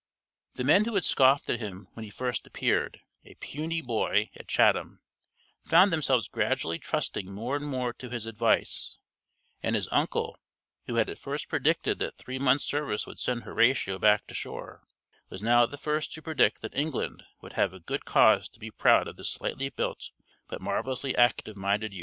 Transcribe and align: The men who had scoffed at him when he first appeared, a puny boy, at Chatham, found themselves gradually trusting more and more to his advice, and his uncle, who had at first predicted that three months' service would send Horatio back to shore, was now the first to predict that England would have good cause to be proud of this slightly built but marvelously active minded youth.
The 0.55 0.63
men 0.63 0.85
who 0.85 0.95
had 0.95 1.05
scoffed 1.05 1.47
at 1.47 1.59
him 1.59 1.87
when 1.93 2.03
he 2.03 2.09
first 2.09 2.47
appeared, 2.47 3.01
a 3.23 3.35
puny 3.35 3.81
boy, 3.83 4.31
at 4.35 4.47
Chatham, 4.47 4.99
found 5.63 5.93
themselves 5.93 6.27
gradually 6.27 6.79
trusting 6.79 7.31
more 7.31 7.55
and 7.57 7.67
more 7.67 7.93
to 7.93 8.09
his 8.09 8.25
advice, 8.25 8.97
and 9.61 9.75
his 9.75 9.87
uncle, 9.91 10.39
who 10.87 10.95
had 10.95 11.07
at 11.07 11.19
first 11.19 11.49
predicted 11.49 11.99
that 11.99 12.17
three 12.17 12.39
months' 12.39 12.65
service 12.65 13.05
would 13.05 13.19
send 13.19 13.43
Horatio 13.43 13.99
back 13.99 14.25
to 14.25 14.33
shore, 14.33 14.81
was 15.29 15.43
now 15.43 15.67
the 15.67 15.77
first 15.77 16.11
to 16.13 16.21
predict 16.23 16.63
that 16.63 16.73
England 16.75 17.23
would 17.39 17.53
have 17.53 17.85
good 17.85 18.03
cause 18.03 18.49
to 18.49 18.59
be 18.59 18.71
proud 18.71 19.07
of 19.07 19.17
this 19.17 19.29
slightly 19.29 19.69
built 19.69 20.09
but 20.47 20.61
marvelously 20.61 21.15
active 21.15 21.55
minded 21.55 21.93
youth. 21.93 21.99